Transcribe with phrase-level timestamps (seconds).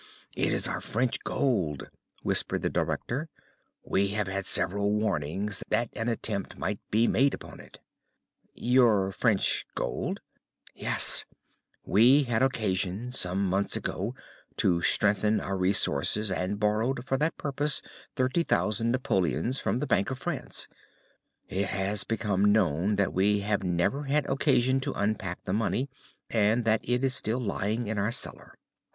[0.35, 1.87] "It is our French gold,"
[2.23, 3.29] whispered the director.
[3.85, 7.79] "We have had several warnings that an attempt might be made upon it."
[8.55, 10.19] "Your French gold?"
[10.73, 11.25] "Yes.
[11.85, 14.15] We had occasion some months ago
[14.57, 17.83] to strengthen our resources and borrowed for that purpose
[18.15, 20.67] 30,000 napoleons from the Bank of France.
[21.47, 25.91] It has become known that we have never had occasion to unpack the money,
[26.27, 28.57] and that it is still lying in our cellar.